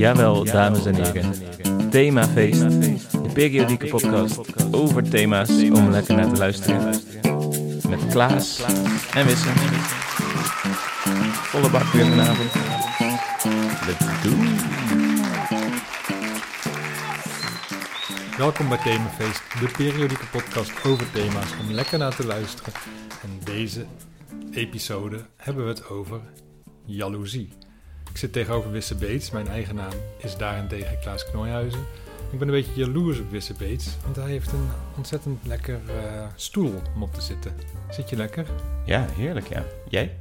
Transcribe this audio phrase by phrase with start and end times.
[0.00, 1.34] Jawel, dames en heren.
[1.90, 2.60] Themafeest.
[3.10, 4.40] De periodieke podcast
[4.72, 7.00] over thema's om lekker naar te luisteren.
[7.88, 8.62] Met Klaas
[9.14, 9.52] en Wissen.
[11.32, 12.52] Volle bak weer vanavond.
[13.86, 14.30] Let's do.
[18.38, 22.72] Welkom bij Themafeest, de periodieke podcast over thema's om lekker naar te luisteren.
[23.22, 23.86] En deze
[24.52, 26.20] episode hebben we het over
[26.84, 27.59] jaloezie.
[28.10, 31.80] Ik zit tegenover Wisse Beets, mijn eigen naam is daarentegen Klaas Knooihuizen.
[32.32, 36.24] Ik ben een beetje jaloers op Wisse Beets, want hij heeft een ontzettend lekker eh,
[36.34, 37.52] stoel om op te zitten.
[37.90, 38.46] Zit je lekker?
[38.84, 39.64] Ja, heerlijk ja.
[39.88, 40.16] Jij?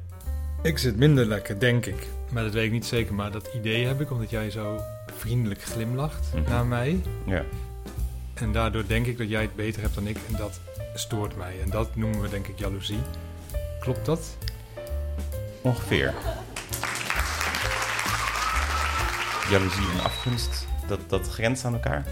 [0.63, 2.07] Ik zit minder lekker, denk ik.
[2.31, 4.79] Maar dat weet ik niet zeker, maar dat idee heb ik omdat jij zo
[5.17, 6.49] vriendelijk glimlacht Mhm.
[6.49, 7.01] naar mij.
[7.25, 7.43] Ja.
[8.33, 10.59] En daardoor denk ik dat jij het beter hebt dan ik en dat
[10.93, 11.53] stoort mij.
[11.63, 12.99] En dat noemen we denk ik jaloezie.
[13.79, 14.37] Klopt dat?
[15.61, 16.13] Ongeveer.
[19.49, 22.05] Jaloezie en afgunst, dat, dat grenst aan elkaar.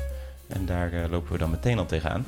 [0.47, 2.25] En daar eh, lopen we dan meteen al tegenaan.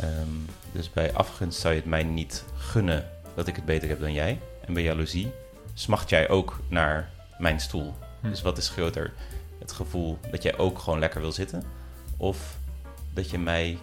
[0.00, 4.00] Ehm dus bij afgunst zou je het mij niet gunnen dat ik het beter heb
[4.00, 4.40] dan jij.
[4.66, 5.32] En bij jaloezie
[5.74, 7.94] smacht jij ook naar mijn stoel.
[8.20, 8.28] Hm.
[8.28, 9.12] Dus wat is groter?
[9.58, 11.62] Het gevoel dat jij ook gewoon lekker wil zitten?
[12.16, 12.56] Of
[13.12, 13.78] dat je mij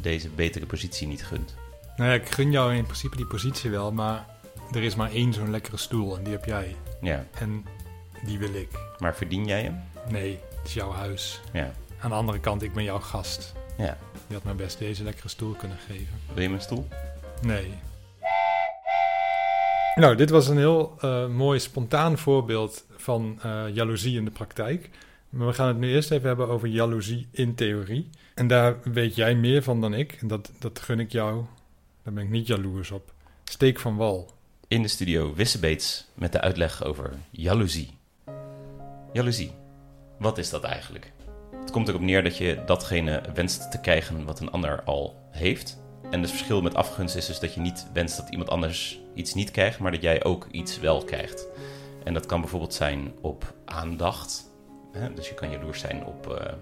[0.00, 1.54] deze betere positie niet gunt?
[1.96, 4.26] Nou ja, ik gun jou in principe die positie wel, maar
[4.72, 6.76] er is maar één zo'n lekkere stoel en die heb jij.
[7.00, 7.64] Ja, En
[8.26, 8.68] die wil ik.
[8.98, 9.80] maar verdien jij hem?
[10.10, 11.40] Nee, het is jouw huis.
[11.52, 11.72] Ja.
[12.00, 13.54] Aan de andere kant, ik ben jouw gast.
[13.78, 13.98] Ja.
[14.26, 16.20] Je had mij best deze lekkere stoel kunnen geven.
[16.34, 16.88] Wil je mijn stoel?
[17.42, 17.72] Nee.
[19.94, 24.90] Nou, dit was een heel eh, mooi spontaan voorbeeld van eh, jaloezie in de praktijk.
[25.28, 28.10] Maar we gaan het nu eerst even hebben over jaloezie in theorie.
[28.34, 30.12] En daar weet jij meer van dan ik.
[30.12, 31.44] En dat, dat gun ik jou.
[32.02, 33.12] Daar ben ik niet jaloers op.
[33.44, 34.30] Steek van wal.
[34.68, 37.94] In de studio Wisse Beets met de uitleg over jaloezie.
[39.16, 39.52] Jaloezie,
[40.18, 41.12] wat is dat eigenlijk?
[41.60, 45.78] Het komt erop neer dat je datgene wenst te krijgen wat een ander al heeft.
[46.10, 49.34] En het verschil met afgunst is dus dat je niet wenst dat iemand anders iets
[49.34, 51.46] niet krijgt, maar dat jij ook iets wel krijgt.
[52.04, 54.50] En dat kan bijvoorbeeld zijn op aandacht.
[55.14, 56.52] Dus je kan jaloers zijn op eh,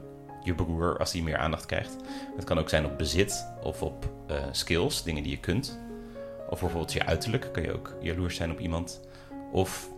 [0.43, 1.97] je broer als hij meer aandacht krijgt.
[2.37, 5.79] Het kan ook zijn op bezit of op eh, skills, dingen die je kunt.
[6.49, 9.01] Of bijvoorbeeld je uiterlijk, kan je ook jaloers zijn op iemand.
[9.53, 9.89] Of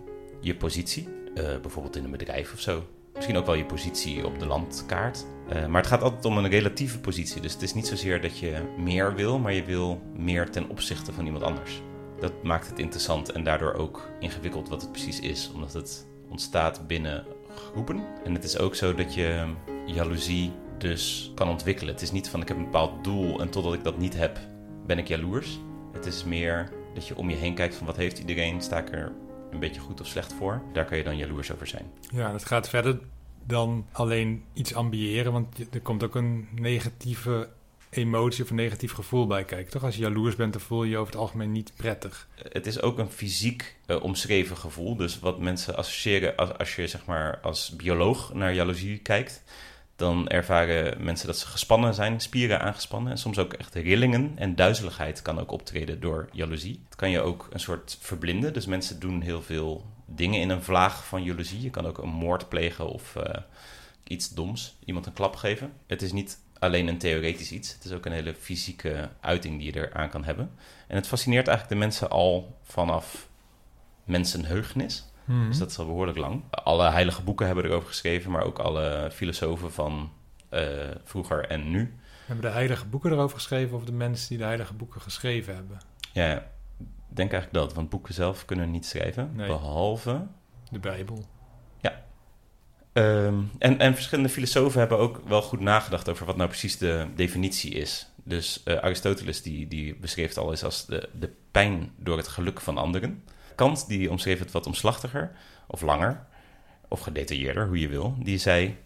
[0.41, 2.85] je positie, eh, bijvoorbeeld in een bedrijf of zo.
[3.15, 5.25] Misschien ook wel je positie op de landkaart.
[5.49, 7.41] Eh, maar het gaat altijd om een relatieve positie.
[7.41, 11.13] Dus het is niet zozeer dat je meer wil, maar je wil meer ten opzichte
[11.13, 11.83] van iemand anders.
[12.21, 15.51] Dat maakt het interessant en daardoor ook ingewikkeld wat het precies is.
[15.55, 18.05] Omdat het ontstaat binnen groepen.
[18.25, 19.55] En het is ook zo dat je
[19.87, 21.93] jaloezie dus kan ontwikkelen.
[21.93, 24.39] Het is niet van ik heb een bepaald doel en totdat ik dat niet heb,
[24.87, 25.59] ben ik jaloers.
[25.93, 28.93] Het is meer dat je om je heen kijkt van wat heeft iedereen, sta ik
[28.93, 29.13] er
[29.51, 30.63] een beetje goed of slecht voor.
[30.73, 31.91] Daar kan je dan jaloers over zijn.
[32.13, 32.99] Ja, dat gaat verder
[33.45, 35.33] dan alleen iets ambiëren.
[35.33, 37.49] Want er komt ook een negatieve
[37.91, 39.73] emotie of een negatief gevoel bij kijken.
[39.73, 39.85] Toch?
[39.85, 42.29] Als je jaloers bent, dan voel je je over het algemeen niet prettig.
[42.53, 44.97] Het is ook een fysiek eh, omschreven gevoel.
[44.97, 49.43] Dus wat mensen associëren als, als je zeg maar als bioloog naar jaloezie kijkt,
[49.97, 54.55] dan ervaren mensen dat ze gespannen zijn, spieren aangespannen en soms ook echt rillingen en
[54.55, 56.83] duizeligheid kan ook optreden door jaloezie.
[56.85, 58.53] Het kan je ook een soort verblinden.
[58.53, 61.63] Dus mensen doen heel veel dingen in een vlaag van jaloezie.
[61.63, 63.43] Je kan ook een moord plegen of eh,
[64.05, 65.73] iets doms, iemand een klap geven.
[65.87, 69.73] Het is niet alleen een theoretisch iets, het is ook een hele fysieke uiting die
[69.73, 70.51] je eraan kan hebben.
[70.87, 73.29] En het fascineert eigenlijk de mensen al vanaf
[74.05, 75.05] mensenheugenis.
[75.27, 75.47] Mhm.
[75.47, 76.43] Dus dat is al behoorlijk lang.
[76.51, 80.13] Alle heilige boeken hebben erover geschreven, maar ook alle filosofen van
[80.49, 80.63] eh,
[81.05, 81.95] vroeger en nu.
[82.27, 85.79] Hebben de heilige boeken erover geschreven of de mensen die de heilige boeken geschreven hebben?
[86.13, 86.35] Ja,
[87.09, 89.47] ik denk eigenlijk dat, want boeken zelf kunnen niet schrijven, Nee.
[89.47, 90.27] behalve...
[90.71, 91.25] De Bijbel.
[92.97, 97.07] Ehm, en, en verschillende filosofen hebben ook wel goed nagedacht over wat nou precies de
[97.15, 98.11] definitie is.
[98.25, 102.29] Dus eh, Aristoteles die, die beschreef het al eens als de, de pijn door het
[102.29, 103.23] geluk van anderen.
[103.57, 105.31] Kant die omschreef het wat omslachtiger
[105.67, 106.27] of langer
[106.89, 108.17] of gedetailleerder, hoe je wil.
[108.19, 108.77] Die zei,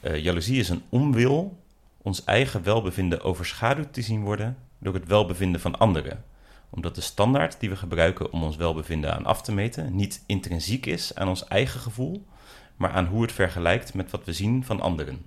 [0.00, 1.58] eh, jaloezie is een onwil
[2.02, 6.24] ons eigen welbevinden overschaduwd te zien worden door het welbevinden van anderen.
[6.70, 10.86] Omdat de standaard die we gebruiken om ons welbevinden aan af te meten niet intrinsiek
[10.86, 12.24] is aan ons eigen gevoel,
[12.76, 15.24] maar aan hoe het vergelijkt met wat we zien van anderen.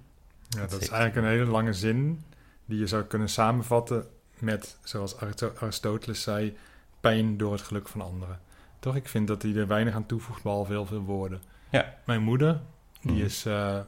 [0.49, 2.21] Ja, dat is eigenlijk een hele lange zin
[2.65, 4.05] die je zou kunnen samenvatten
[4.39, 6.57] met, zoals Aristo- Aristoteles zei,
[7.01, 8.39] pijn door het geluk van anderen.
[8.83, 11.41] Toch, ik vind dat hij er weinig aan toevoegt, behalve heel veel woorden.
[11.71, 11.97] Ja.
[12.05, 12.61] Mijn moeder,
[13.01, 13.21] die Mhm.
[13.23, 13.79] is eh,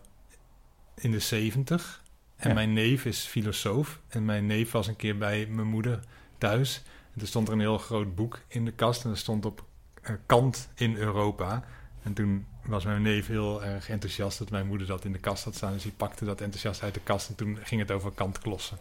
[0.95, 2.03] in de zeventig.
[2.35, 2.53] En Ja.
[2.55, 3.99] mijn neef is filosoof.
[4.07, 5.99] En mijn neef was een keer bij mijn moeder
[6.37, 6.83] thuis.
[7.13, 9.03] En er stond er een heel groot boek in de kast.
[9.03, 9.63] En er stond op
[10.01, 11.63] eh, Kant in Europa.
[12.03, 15.43] En toen was mijn neef heel erg enthousiast dat mijn moeder dat in de kast
[15.43, 15.73] had staan.
[15.73, 18.77] Dus die pakte dat enthousiast uit de kast en toen ging het over kantklossen.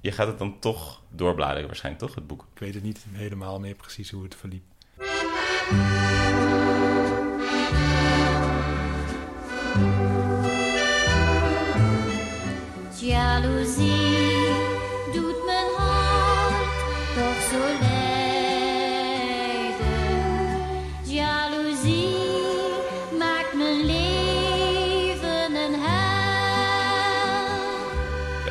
[0.00, 2.46] Je gaat het dan toch doorbladeren waarschijnlijk, toch, het boek?
[2.54, 4.62] Ik weet het niet helemaal meer precies hoe het verliep.
[13.02, 14.48] Jaloezie
[15.12, 16.74] doet mijn hart
[17.14, 18.02] toch zo lijden.
[21.04, 22.14] Jaloezie
[23.18, 26.10] maakt mijn leven een hel.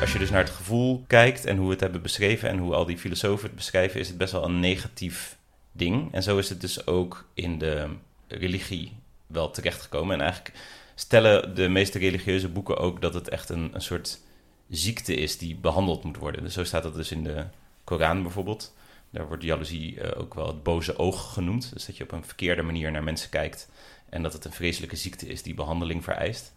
[0.00, 2.74] Als je dus naar het gevoel kijkt en hoe we het hebben beschreven en hoe
[2.74, 5.40] al die filosofen het beschrijven, is het best wel een negatief
[5.72, 6.12] ding.
[6.12, 7.88] En zo is het dus ook in de
[8.28, 8.92] religie
[9.26, 10.14] wel terechtgekomen.
[10.14, 10.58] En eigenlijk
[10.94, 14.20] stellen de meeste religieuze boeken ook dat het echt een, een soort
[14.68, 16.42] ziekte is die behandeld moet worden.
[16.42, 17.44] Dus zo staat dat dus in de
[17.84, 18.74] Koran bijvoorbeeld.
[19.10, 21.72] Daar wordt jaloezie eh, ook wel het boze oog genoemd.
[21.72, 23.68] Dus dat je op een verkeerde manier naar mensen kijkt
[24.08, 26.52] en dat het een vreselijke ziekte is die behandeling vereist.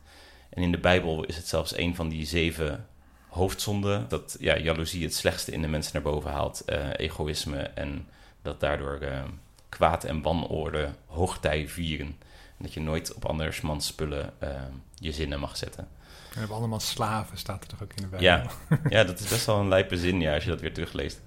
[0.50, 2.88] En in de Bijbel is het zelfs een van die zeven
[3.28, 6.62] hoofdzonden dat ja, jaloezie het slechtste in de mensen naar boven haalt.
[6.66, 8.08] eh, egoïsme en
[8.46, 9.24] dat daardoor eh,
[9.70, 12.08] kwaad en wanorde hoogtij vieren.
[12.58, 14.50] En dat je nooit op andersmans spullen eh,
[14.96, 15.88] je zinnen mag zetten.
[16.34, 18.28] We hebben allemaal slaven, staat er toch ook in de Bijbel.
[18.28, 18.46] Ja,
[18.98, 21.22] ja, dat is best wel een lijpe zin ja, als je dat weer terugleest.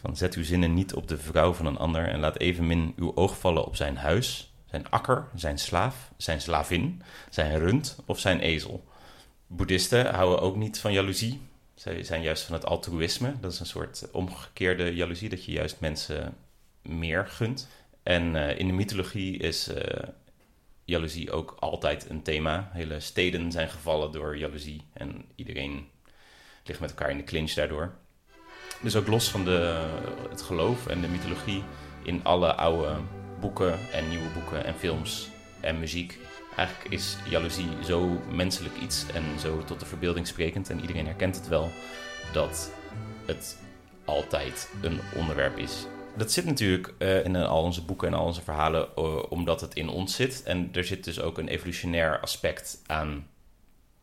[0.00, 3.12] Van zet uw zinnen niet op de vrouw van een ander en laat evenmin uw
[3.14, 8.40] oog vallen op zijn huis, zijn akker, zijn slaaf, zijn slavin, zijn rund of zijn
[8.40, 8.84] ezel.
[9.46, 11.40] Boeddhisten houden ook niet van jaloezie.
[11.86, 13.34] Zij zijn juist van het altruïsme.
[13.40, 16.36] Dat is een soort omgekeerde jaloezie, dat je juist mensen
[16.82, 17.68] meer gunt.
[18.02, 20.08] En eh, in de mythologie is eh,
[20.84, 22.70] jaloezie ook altijd een thema.
[22.72, 25.88] Hele steden zijn gevallen door jaloezie en iedereen
[26.64, 27.94] ligt met elkaar in de clinch daardoor.
[28.82, 29.86] Dus ook los van de,
[30.30, 31.62] het geloof en de mythologie
[32.02, 32.96] in alle oude
[33.40, 35.28] boeken en nieuwe boeken en films
[35.60, 36.18] en muziek.
[36.56, 40.70] Eigenlijk is jaloezie zo menselijk iets en zo tot de verbeelding sprekend.
[40.70, 41.70] En iedereen herkent het wel
[42.32, 42.70] dat
[43.26, 43.58] het
[44.04, 45.86] altijd een onderwerp is.
[46.16, 49.74] Dat zit natuurlijk eh, in al onze boeken en al onze verhalen eh, omdat het
[49.74, 50.42] in ons zit.
[50.42, 53.26] En er zit dus ook een evolutionair aspect aan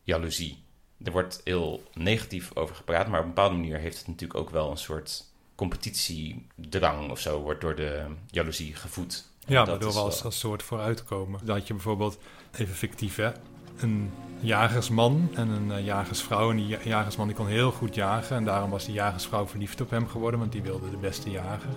[0.02, 0.62] jaloezie.
[1.04, 4.50] Er wordt heel negatief over gepraat, maar op een bepaalde manier heeft het natuurlijk ook
[4.50, 5.24] wel een soort
[5.54, 9.24] competitiedrang of zo, wordt door de jaloezie gevoed.
[9.46, 11.40] Ja, Dat waardoor we als, wel- als soort vooruitkomen.
[11.44, 12.18] Dat je bijvoorbeeld,
[12.56, 13.30] even fictief hè,
[13.80, 14.10] een
[14.40, 16.50] jagersman en een eh, jagersvrouw.
[16.50, 18.36] En die ja- jagersman die kon heel goed jagen.
[18.36, 21.68] En daarom was die jagersvrouw verliefd op hem geworden, want die wilde de beste jager.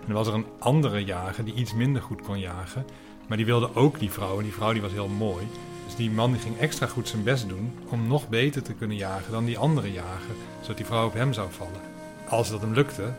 [0.00, 2.84] En dan was er een andere jager die iets minder goed kon jagen.
[3.26, 4.36] Maar die wilde ook die vrouw.
[4.38, 5.46] En die vrouw die was heel mooi.
[5.86, 8.96] Dus die man die ging extra goed zijn best doen om nog beter te kunnen
[8.96, 10.34] jagen dan die andere jager.
[10.60, 11.80] Zodat die vrouw op hem zou vallen.
[12.28, 13.12] Als dat hem lukte,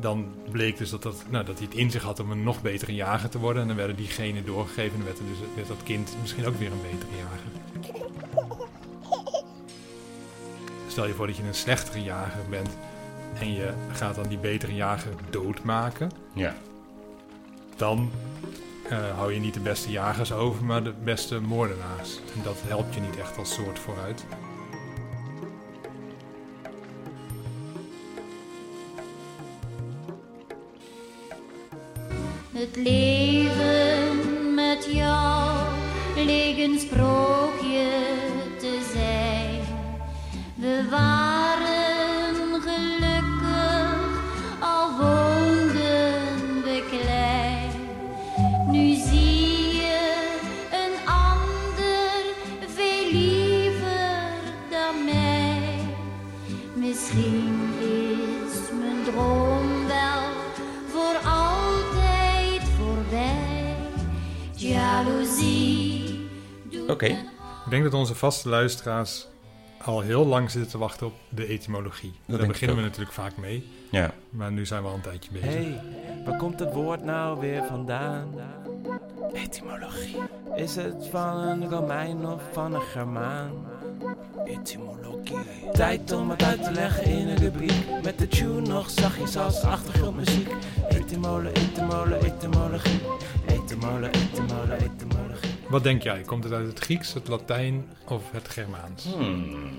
[0.00, 2.62] dan bleek dus dat, dat, nou, dat hij het in zich had om een nog
[2.62, 3.62] betere jager te worden.
[3.62, 6.58] En dan werden die genen doorgegeven en werd, er dus, werd dat kind misschien ook
[6.58, 7.50] weer een betere jager.
[10.88, 12.76] Stel je voor dat je een slechtere jager bent
[13.38, 16.10] en je gaat dan die betere jager doodmaken.
[16.34, 16.56] Ja.
[17.76, 18.10] Dan
[18.88, 22.20] eh, hou je niet de beste jagers over, maar de beste moordenaars.
[22.34, 24.24] En dat helpt je niet echt als soort vooruit.
[32.78, 33.27] Het
[66.88, 67.06] Oké.
[67.06, 69.26] Ik denk dat onze vaste luisteraars
[69.82, 72.12] al heel lang zitten te wachten op de etymologie.
[72.26, 73.68] Daar beginnen we natuurlijk vaak mee.
[73.90, 74.10] Ja.
[74.30, 75.48] Maar nu zijn we al een tijdje bezig.
[75.48, 75.80] hey,
[76.24, 78.34] waar komt het woord nou weer vandaan?
[79.32, 80.16] Etymologie.
[80.56, 83.50] Is het van een Romein of van een Germaan?
[84.44, 85.36] Etymologie.
[85.72, 88.02] Tijd om het uit te leggen in een rubriek.
[88.02, 90.48] Met de tune nog zachtjes als achtergrondmuziek.
[90.88, 93.00] Etymole, etymole, etymologie.
[93.46, 95.57] Etymole, etymole, etymologie.
[95.68, 96.20] Wat denk jij?
[96.20, 99.04] Komt het uit het Grieks, het Latijn of het Germaans?
[99.04, 99.70] Hmm.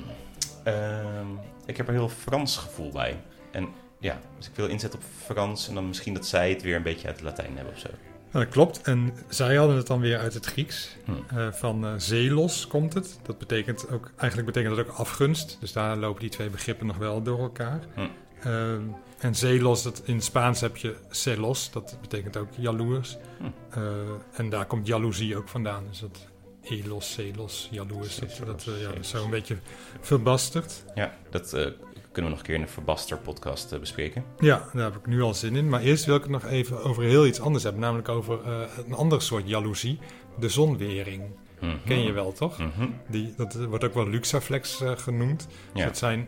[0.63, 1.27] Ehm,
[1.65, 3.21] ik heb er heel Frans gevoel bij.
[3.51, 3.67] En
[3.99, 6.83] ja, dus ik wil inzetten op Frans en dan misschien dat zij het weer een
[6.83, 7.87] beetje uit het Latijn hebben of zo.
[8.31, 8.81] Nou, dat klopt.
[8.81, 10.95] En zij hadden het dan weer uit het Grieks.
[11.05, 11.37] Hm.
[11.37, 13.19] Eh, van eh, zelos komt het.
[13.23, 15.57] Dat betekent ook, eigenlijk betekent dat ook afgunst.
[15.59, 17.79] Dus daar lopen die twee begrippen nog wel door elkaar.
[17.93, 18.07] Hm.
[18.43, 18.81] Ehm,
[19.19, 21.71] en zelos, dat, in het Spaans heb je celos.
[21.71, 23.17] Dat betekent ook jaloers.
[23.37, 23.43] Hm.
[23.79, 23.81] Eh,
[24.33, 25.83] en daar komt jaloezie ook vandaan.
[25.89, 26.27] Dus dat
[26.63, 28.15] elos, celos, jaloers.
[28.15, 29.23] Celos, Dat, eh, ja, dat is zo celos.
[29.25, 29.57] een beetje
[30.01, 30.83] verbasterd.
[30.95, 31.65] Ja, dat eh,
[32.11, 34.23] kunnen we nog een keer in een Verbaster-podcast bespreken.
[34.39, 35.69] Ja, daar heb ik nu al zin in.
[35.69, 37.81] Maar eerst wil ik het nog even over heel iets anders hebben.
[37.81, 38.47] Namelijk over
[38.87, 39.99] een ander soort jaloezie.
[40.39, 41.23] De zonwering.
[41.59, 41.75] Mhm.
[41.85, 42.57] Ken je wel, toch?
[42.57, 42.87] Mhm.
[43.07, 45.47] Die, dat wordt ook wel luxaflex genoemd.
[45.47, 45.85] Dus Ja.
[45.85, 46.27] dat zijn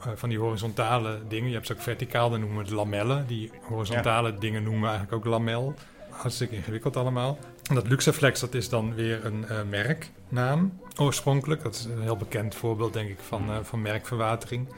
[0.00, 1.48] eh, van die horizontale dingen.
[1.48, 3.26] Je hebt ze ook verticaal, dan noemen we het lamellen.
[3.26, 5.74] Die horizontale dingen noemen we eigenlijk ook lamel.
[6.10, 7.38] Hartstikke ingewikkeld allemaal.
[7.68, 11.62] En dat Luxaflex, dat is dan weer een eh, merknaam oorspronkelijk.
[11.62, 14.68] Dat is een heel bekend voorbeeld, denk ik, van, eh, van merkverwatering.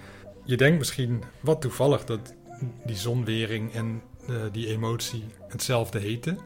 [0.45, 2.35] Je denkt misschien, wat toevallig, dat
[2.85, 4.03] die zonwering en
[4.53, 6.39] die emotie hetzelfde heten.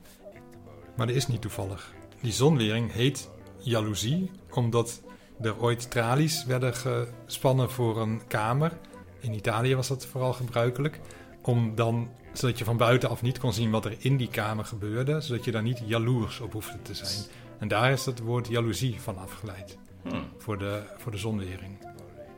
[0.97, 1.93] Maar dat is niet toevallig.
[2.21, 5.03] Die zonwering heet jaloezie, omdat
[5.41, 8.73] er ooit tralies werden gespannen voor een kamer.
[9.21, 11.01] In Italië was dat vooral gebruikelijk.
[11.43, 15.21] Om dan, zodat je van buitenaf niet kon zien wat er in die kamer gebeurde.
[15.21, 17.27] Zodat je daar niet jaloers op hoefde te zijn.
[17.59, 19.79] En daar is het woord jaloezie van afgeleid.
[20.03, 21.79] Hm, Voor de, voor de zonwering.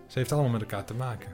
[0.07, 1.33] Ze heeft allemaal met elkaar te maken.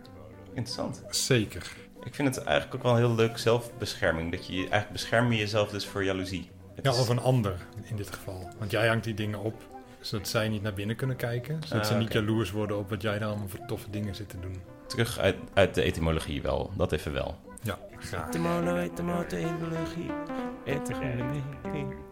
[0.49, 1.03] interessant.
[1.11, 1.73] Zeker.
[2.05, 4.31] Ik vind het eigenlijk ook wel heel leuk zelfbescherming.
[4.31, 6.51] Dat je eigenlijk bescherm je jezelf dus voor jaloezie.
[6.75, 8.49] Het Ja, of een ander in dit geval.
[8.59, 9.55] Want jij hangt die dingen op,
[10.03, 11.61] zodat zij niet naar binnen kunnen kijken.
[11.67, 12.19] Zodat Ah, ze niet oké.
[12.19, 14.57] jaloers worden op wat jij daar allemaal voor toffe dingen zit te doen.
[14.87, 16.73] Terug uit, uit de etymologie wel.
[16.77, 17.39] Dat even wel.
[17.63, 18.27] Ja, graag.
[18.29, 20.11] Etymolo, etymologie,
[20.65, 21.43] etymologie.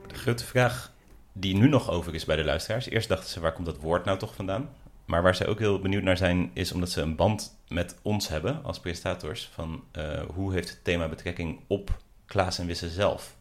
[0.07, 0.93] De grote vraag
[1.33, 2.89] die nu nog over is bij de luisteraars.
[2.89, 4.69] Eerst dachten ze, waar komt dat woord nou toch vandaan?
[5.05, 8.29] Maar waar ze ook heel benieuwd naar zijn, is omdat ze een band met ons
[8.29, 9.51] hebben als presentators.
[9.53, 13.37] Van eh, hoe heeft het thema betrekking op Klaas en Wisse zelf?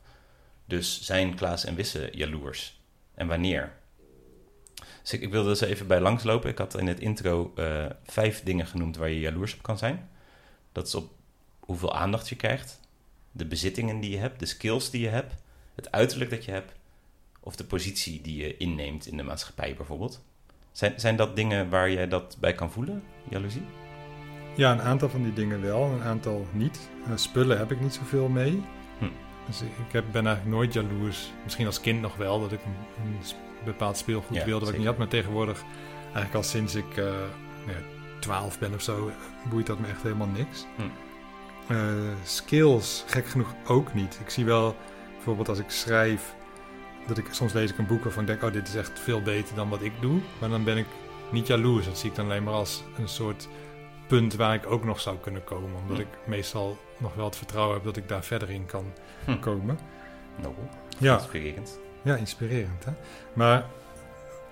[0.65, 2.81] Dus zijn Klaas en Wisse jaloers?
[3.15, 3.71] En wanneer?
[5.01, 6.49] Dus ik, ik wilde dus even bij langslopen.
[6.49, 10.09] Ik had in het intro eh, vijf dingen genoemd waar je jaloers op kan zijn.
[10.71, 11.11] Dat is op
[11.59, 12.79] hoeveel aandacht je krijgt,
[13.31, 15.33] de bezittingen die je hebt, de skills die je hebt,
[15.75, 16.71] het uiterlijk dat je hebt,
[17.39, 20.21] of de positie die je inneemt in de maatschappij bijvoorbeeld.
[20.71, 23.65] Zijn, zijn dat dingen waar jij dat bij kan voelen, jaloezie?
[24.55, 26.89] Ja, een aantal van die dingen wel, een aantal niet.
[27.05, 28.61] Eh, spullen heb ik niet zoveel mee.
[29.49, 31.31] Dus ik heb, ben eigenlijk nooit jaloers.
[31.43, 33.19] Misschien als kind nog wel, dat ik een,
[33.65, 34.97] bepaald speelgoed Ja, wilde wat ik niet had.
[34.97, 35.63] Maar tegenwoordig,
[36.03, 37.03] eigenlijk al sinds ik eh,
[37.65, 39.11] nou ja, 12 ben of zo,
[39.49, 40.65] boeit dat me echt helemaal niks.
[40.75, 40.81] Hm.
[41.73, 44.19] Eh, skills, gek genoeg ook niet.
[44.23, 44.75] Ik zie wel,
[45.15, 46.35] bijvoorbeeld als ik schrijf,
[47.07, 49.21] dat ik soms lees ik een boek waarvan ik denk, oh, dit is echt veel
[49.21, 50.19] beter dan wat ik doe.
[50.39, 50.87] Maar dan ben ik
[51.31, 51.85] niet jaloers.
[51.85, 53.47] Dat zie ik dan alleen maar als een soort
[54.09, 55.79] punt waar ik ook nog zou kunnen komen.
[55.81, 56.01] Omdat Hm.
[56.01, 58.85] ik meestal nog wel het vertrouwen heb dat ik daar verder in kan
[59.25, 59.39] Hm.
[59.39, 59.79] komen.
[60.35, 60.69] Nobel.
[60.97, 61.79] Ja, Inspirerend.
[62.01, 62.85] ja, inspirerend.
[62.85, 62.91] Hè?
[63.33, 63.65] Maar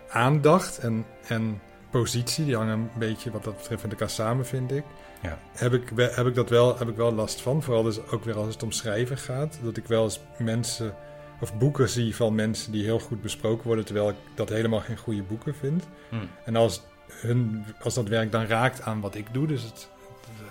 [0.09, 4.71] aandacht en, en positie, die hangen een beetje wat dat betreft met elkaar samen, vind
[4.71, 4.83] ik.
[5.21, 5.37] Ja.
[5.51, 7.63] Heb ik, heb ik dat wel, heb ik wel last van.
[7.63, 9.59] Vooral dus ook weer als het om schrijven gaat.
[9.63, 10.95] Dat ik wel eens mensen
[11.41, 14.97] of boeken zie van mensen die heel goed besproken worden, terwijl ik dat helemaal geen
[14.97, 15.87] goede boeken vind.
[16.09, 16.15] Hm.
[16.45, 19.89] En als, hun, als dat werk dan raakt aan wat ik doe, dus het,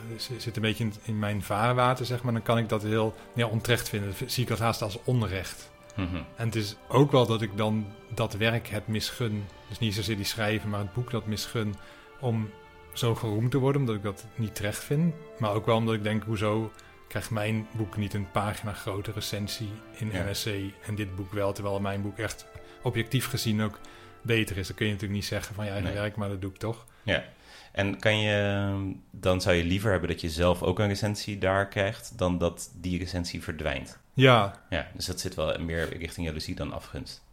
[0.09, 3.15] het zit een beetje in, in mijn vaarwater, zeg maar, dan kan ik dat heel
[3.35, 4.15] ja, onterecht vinden.
[4.27, 5.71] Zie ik als haast als onrecht.
[5.97, 6.17] Mhm.
[6.37, 9.45] En het is ook wel dat ik dan dat werk het misgun.
[9.69, 11.75] Dus niet zozeer die schrijven, maar het boek dat misgun.
[12.21, 12.51] Om
[12.93, 15.15] zo geroemd te worden, omdat ik dat niet terecht vind.
[15.39, 16.73] Maar ook wel omdat ik denk, hoezo
[17.09, 20.25] krijgt mijn boek niet een pagina grote recensie in Ja.
[20.31, 20.47] NSC
[20.87, 22.47] en dit boek wel, terwijl mijn boek echt
[22.83, 23.79] objectief gezien ook
[24.27, 24.67] beter is.
[24.67, 25.99] Dan kun je natuurlijk niet zeggen van je eigen Nee.
[26.01, 26.87] werk, maar dat doe ik toch.
[27.03, 27.25] Ja.
[27.73, 28.75] En kan je,
[29.11, 32.71] dan zou je liever hebben dat je zelf ook een recensie daar krijgt, dan dat
[32.75, 33.99] die recensie verdwijnt.
[34.15, 37.25] Ja, Ja, dus dat zit wel meer richting jaloezie dan afgunst.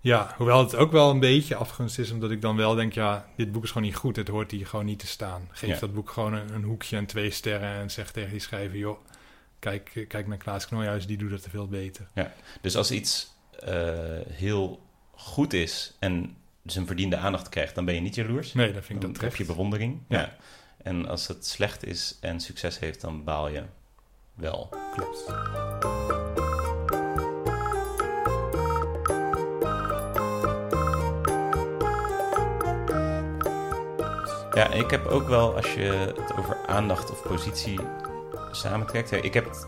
[0.00, 3.26] ja, hoewel het ook wel een beetje afgunst is, omdat ik dan wel denk, ja,
[3.36, 4.16] dit boek is gewoon niet goed.
[4.16, 5.48] Het hoort hier gewoon niet te staan.
[5.50, 5.78] Geef Ja.
[5.80, 8.98] dat boek gewoon een, een hoekje en twee sterren en zeg tegen die schrijver, joh,
[9.58, 12.06] kijk, kijk naar Klaas Knooihuis, die doet het veel beter.
[12.60, 13.74] Dus als iets eh,
[14.30, 14.80] heel
[15.16, 18.52] goed is en zijn verdiende aandacht krijgt, dan ben je niet jaloers.
[18.54, 19.36] Nee, dat vind ik dan dat heb terecht.
[19.48, 20.00] je bewondering.
[20.08, 20.18] Ja.
[20.18, 20.36] Ja.
[20.82, 23.62] En als het slecht is en succes heeft, dan baal je
[24.34, 24.68] wel.
[24.94, 25.24] Klopt.
[34.54, 37.80] Ja, ik heb ook wel, als je het over aandacht of positie
[38.50, 39.12] samentrekt.
[39.12, 39.66] Ik heb het,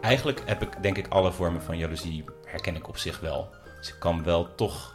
[0.00, 3.50] eigenlijk heb ik denk ik alle vormen van jaloezie herken ik op zich wel.
[3.78, 4.94] Dus ik kan wel toch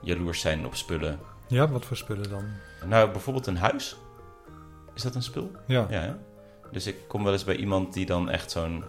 [0.00, 1.18] jaloers zijn op spullen.
[1.48, 2.44] Ja, wat voor spullen dan?
[2.84, 3.96] Nou, bijvoorbeeld een huis.
[4.94, 5.50] Is dat een spul?
[5.66, 6.18] Ja, Ja?
[6.70, 8.84] Dus ik kom wel eens bij iemand die dan echt zo'n...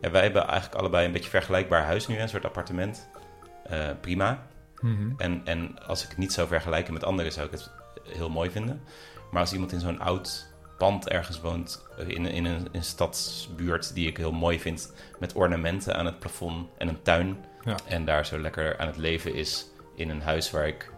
[0.00, 3.08] Ja, wij hebben eigenlijk allebei een beetje vergelijkbaar huis nu, een soort appartement.
[3.64, 4.46] Eh, prima.
[4.80, 5.10] Mhm.
[5.16, 7.70] En, en als ik het niet zou vergelijken met anderen, zou ik het
[8.02, 8.82] heel mooi vinden.
[9.30, 13.94] Maar als iemand in zo'n oud pand ergens woont, eh, in, in een, in stadsbuurt
[13.94, 17.76] die ik heel mooi vind, met ornamenten aan het plafond en een tuin, Ja.
[17.84, 20.90] en daar zo lekker aan het leven is in een huis waar ik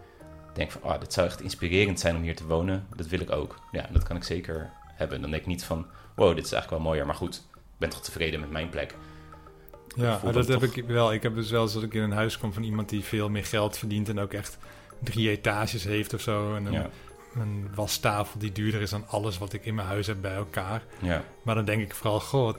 [0.53, 2.87] denk van, oh, dit zou echt inspirerend zijn om hier te wonen.
[2.95, 3.59] Dat wil ik ook.
[3.71, 5.21] Ja, dat kan ik zeker hebben.
[5.21, 5.85] Dan denk ik niet van,
[6.15, 8.95] wow, dit is eigenlijk wel mooier, maar goed, ik ben toch tevreden met mijn plek.
[9.95, 11.13] Ja, dat heb toch- ik wel.
[11.13, 13.29] Ik heb dus wel eens dat ik in een huis kom van iemand die veel
[13.29, 14.57] meer geld verdient en ook echt
[14.99, 16.55] drie etages heeft of zo.
[16.55, 16.89] En een, Ja,
[17.35, 20.83] een wastafel die duurder is dan alles wat ik in mijn huis heb bij elkaar.
[21.01, 22.53] ja, Maar dan denk ik vooral, goh,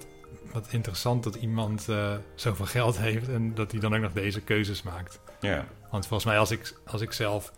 [0.52, 4.40] wat, interessant dat iemand eh, zoveel geld heeft en dat hij dan ook nog deze
[4.40, 5.20] keuzes maakt.
[5.40, 5.66] ja.
[5.90, 7.52] Want volgens mij, als ik, als ik zelf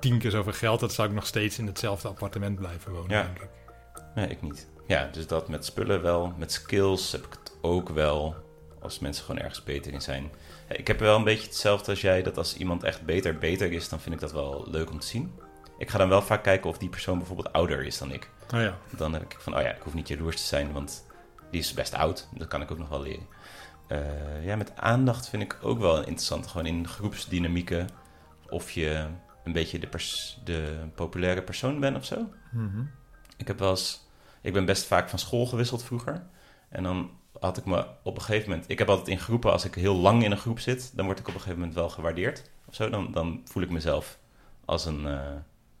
[0.00, 3.22] tien keer zoveel geld had, zou ik nog steeds in hetzelfde appartement blijven wonen, Ja.
[3.22, 3.48] denk ik.
[4.14, 4.66] Nee, ik niet.
[4.86, 6.34] Ja, dus dat met spullen wel.
[6.36, 8.34] Met skills heb ik het ook wel.
[8.82, 10.30] Als mensen gewoon ergens beter in zijn.
[10.68, 12.22] Ik heb wel een beetje hetzelfde als jij.
[12.22, 15.06] Dat als iemand echt beter beter is, dan vind ik dat wel leuk om te
[15.06, 15.32] zien.
[15.78, 18.30] Ik ga dan wel vaak kijken of die persoon bijvoorbeeld ouder is dan ik.
[18.54, 21.05] Oh ja, Dan denk ik van, oh ja, ik hoef niet jaloers te zijn, want
[21.56, 22.28] die is best oud.
[22.34, 23.26] Dat kan ik ook nog wel leren.
[23.86, 26.46] Eh, ja, met aandacht vind ik ook wel interessant.
[26.46, 27.88] Gewoon in groepsdynamieken.
[28.48, 29.06] Of je
[29.44, 32.28] een beetje de, pers- de populaire persoon bent of zo.
[32.52, 32.84] Mhm.
[33.36, 34.04] Ik heb wel eens...
[34.40, 36.26] Ik ben best vaak van school gewisseld vroeger.
[36.68, 37.10] En dan
[37.40, 38.70] had ik me op een gegeven moment...
[38.70, 40.96] Ik heb altijd in groepen, als ik heel lang in een groep zit...
[40.96, 42.50] dan word ik op een gegeven moment wel gewaardeerd.
[42.66, 42.90] Of zo.
[42.90, 44.18] Dan, dan voel ik mezelf
[44.64, 45.20] als een eh,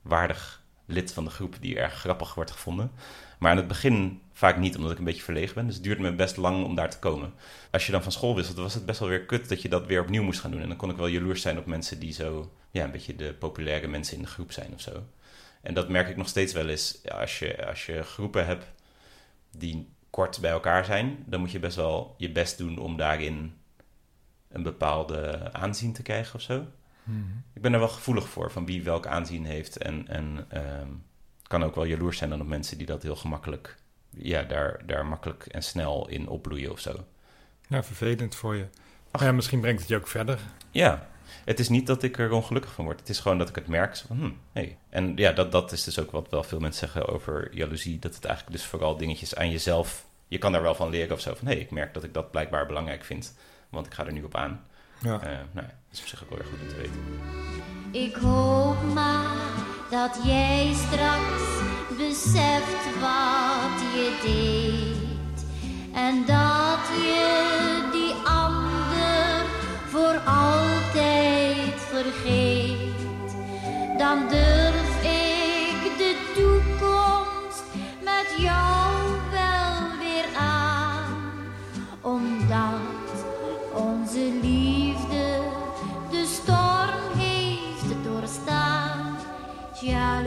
[0.02, 1.56] waardig lid van de groep...
[1.60, 2.90] die erg grappig wordt gevonden.
[3.38, 5.66] Maar aan het begin vaak niet, omdat ik een beetje verlegen ben.
[5.66, 7.32] Dus het duurde me best lang om daar te komen.
[7.70, 9.48] Als je dan van school wisselt, was het best wel weer kut...
[9.48, 10.60] dat je dat weer opnieuw moest gaan doen.
[10.60, 12.52] En dan kon ik wel jaloers zijn op mensen die zo...
[12.70, 15.02] Ja, een beetje de populaire mensen in de groep zijn of zo.
[15.62, 16.98] En dat merk ik nog steeds wel eens.
[17.02, 18.64] Ja, als, je, als je groepen hebt
[19.50, 23.54] die kort bij elkaar zijn, dan moet je best wel je best doen om daarin
[24.48, 26.66] een bepaalde aanzien te krijgen of zo.
[27.02, 27.18] Mhm.
[27.52, 29.76] Ik ben er wel gevoelig voor, van wie welk aanzien heeft.
[29.76, 30.88] En, en ehm,
[31.42, 33.76] kan ook wel jaloers zijn dan op mensen die dat heel gemakkelijk,
[34.18, 37.04] ja, daar, daar makkelijk en snel in opbloeien of zo.
[37.68, 38.66] Ja, vervelend voor je.
[39.10, 40.38] Ach ja, misschien brengt het je ook verder.
[40.70, 41.08] Ja,
[41.44, 43.00] het is niet dat ik er ongelukkig van word.
[43.00, 43.96] Het is gewoon dat ik het merk.
[43.96, 44.78] Zo van, hm, hey.
[44.88, 47.98] En ja, dat, dat is dus ook wat wel veel mensen zeggen over jaloezie.
[47.98, 50.06] Dat het eigenlijk dus vooral dingetjes aan jezelf...
[50.28, 51.34] Je kan daar wel van leren of zo.
[51.34, 53.34] Van, hé, hey, ik merk dat ik dat blijkbaar belangrijk vind.
[53.68, 54.64] Want ik ga er nu op aan.
[55.00, 55.20] Ja.
[55.20, 57.00] Eh, nou, ja, dat is op zich ook wel erg goed om te weten.
[57.92, 61.44] Ik hoop maar dat jij straks
[61.96, 65.46] beseft wat je deed.
[65.94, 69.46] En dat je die ander
[69.88, 73.36] voor altijd vergeet.
[73.98, 74.65] Dan durf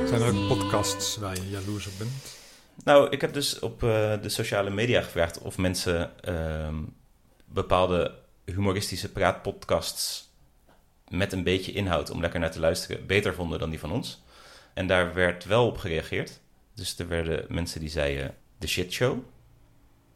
[0.09, 2.37] Zijn er ook podcasts waar je jaloers op bent?
[2.83, 6.75] Nou, ik heb dus op eh, de sociale media gevraagd of mensen ehm,
[7.45, 10.29] bepaalde humoristische praatpodcasts
[11.07, 14.23] met een beetje inhoud om lekker naar te luisteren beter vonden dan die van ons.
[14.73, 16.39] En daar werd wel op gereageerd.
[16.73, 19.19] Dus er werden mensen die zeiden The Shit Show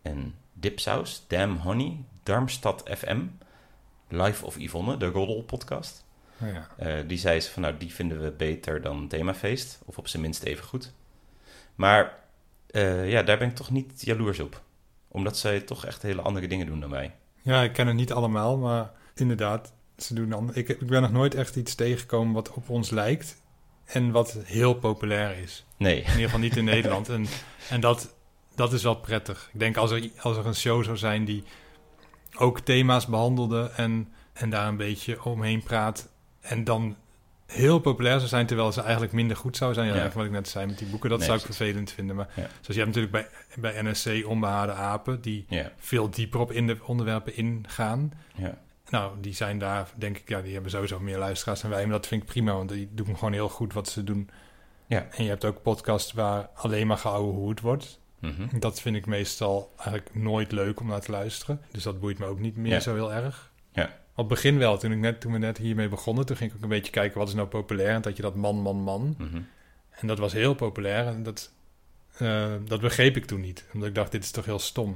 [0.01, 3.19] en Dipsaus, Damn Honey, Darmstad FM,
[4.07, 6.05] Life of Yvonne, de Roddel podcast.
[6.37, 6.67] Nou ja.
[6.77, 9.79] Eh, die zei ze van nou, die vinden we beter dan Themafeest.
[9.85, 10.93] Of op zijn minst even goed.
[11.75, 12.19] Maar
[12.67, 14.61] eh, ja, daar ben ik toch niet jaloers op.
[15.07, 17.15] Omdat zij toch echt hele andere dingen doen dan wij.
[17.41, 20.55] ja, ik ken het niet allemaal, maar inderdaad, ze doen dan.
[20.55, 23.41] Ik, ik ben nog nooit echt iets tegengekomen wat op ons lijkt
[23.85, 25.65] en wat heel populair is.
[25.77, 27.09] Nee, In ieder geval niet in Nederland.
[27.09, 27.25] En,
[27.69, 28.15] en dat,
[28.55, 29.49] dat is wel prettig.
[29.53, 31.43] Ik denk als er, als er een show zou zijn die
[32.37, 36.09] ook thema's behandelde en, en daar een beetje omheen praat.
[36.43, 36.95] En dan
[37.45, 39.87] heel populair zou zijn, terwijl ze eigenlijk minder goed zou zijn.
[39.87, 39.99] Ja, Ja.
[39.99, 42.15] eigenlijk wat ik net zei met die boeken, dat Nee, zou ik vervelend vinden.
[42.15, 42.41] Maar Ja.
[42.41, 43.27] zoals je hebt natuurlijk bij,
[43.71, 48.11] bij NSC onbehaarde apen, die ja, veel dieper op in de onderwerpen ingaan.
[48.35, 48.57] ja,
[48.89, 51.83] Nou, die zijn daar, denk ik, ja, die hebben sowieso meer luisteraars dan wij.
[51.83, 54.29] Maar dat vind ik prima, want die doen gewoon heel goed wat ze doen.
[54.87, 55.07] Ja.
[55.11, 57.99] En je hebt ook podcasts waar alleen maar geouwe hoed wordt.
[58.19, 58.59] mhm.
[58.59, 61.61] Dat vind ik meestal eigenlijk nooit leuk om naar te luisteren.
[61.71, 63.51] Dus dat boeit me ook niet meer zo heel erg.
[64.15, 66.55] Op het begin wel, toen, ik net, toen we net hiermee begonnen, toen ging ik
[66.57, 67.89] ook een beetje kijken wat is nou populair.
[67.89, 69.15] En dat je dat man, man, man.
[69.17, 69.41] mhm.
[69.89, 71.07] En dat was heel populair.
[71.07, 71.51] En dat,
[72.17, 73.65] eh, dat begreep ik toen niet.
[73.73, 74.95] Omdat ik dacht, dit is toch heel stom.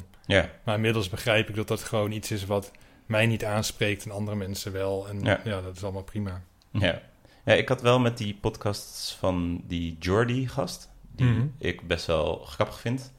[0.63, 2.71] Maar inmiddels begrijp ik dat dat gewoon iets is wat
[3.05, 5.07] mij niet aanspreekt en andere mensen wel.
[5.09, 5.41] En Ja.
[5.43, 6.41] ja, dat is allemaal prima.
[6.71, 7.01] ja.
[7.45, 11.45] Ja, ik had wel met die podcasts van die Jordi-gast, die Mhm.
[11.57, 13.13] ik best wel grappig vind.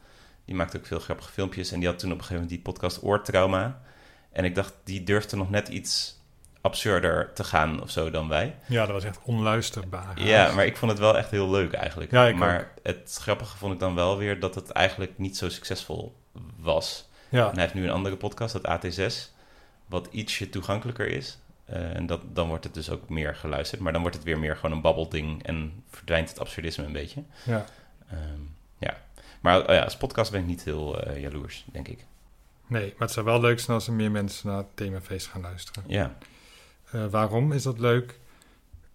[0.44, 1.72] Die maakt ook veel grappige filmpjes.
[1.72, 3.82] En die had toen op een gegeven moment die podcast Oortrauma.
[4.38, 6.20] En ik dacht, die durfde nog net iets
[6.60, 8.56] absurder te gaan of zo dan wij.
[8.66, 10.22] Ja, dat was echt onluisterbaar.
[10.22, 12.10] Ja, maar ik vond het wel echt heel leuk eigenlijk.
[12.10, 15.48] Ja, ik maar het grappige vond ik dan wel weer dat het eigenlijk niet zo
[15.48, 16.16] succesvol
[16.56, 17.08] was.
[17.28, 19.14] Ja, En hij heeft nu een andere podcast, dat AT6,
[19.86, 21.38] wat ietsje toegankelijker is.
[21.64, 23.80] Eh, en dat, dan wordt het dus ook meer geluisterd.
[23.80, 27.22] Maar dan wordt het weer meer gewoon een babbelding en verdwijnt het absurdisme een beetje.
[27.44, 27.64] Ja.
[28.10, 28.40] Ehm,
[28.78, 28.96] ja.
[29.40, 32.06] Maar oh ja, als podcast ben ik niet heel eh, jaloers, denk ik.
[32.68, 35.40] Nee, maar het zou wel leuk zijn als er meer mensen naar het themafeest gaan
[35.40, 35.84] luisteren.
[35.86, 36.18] Ja,
[36.90, 38.18] Eh, waarom is dat leuk?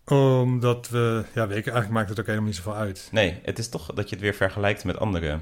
[0.05, 3.07] Omdat we, ja, weet ik, eigenlijk maakt het ook helemaal niet zoveel uit.
[3.12, 5.39] nee, het is toch dat je het weer vergelijkt met andere.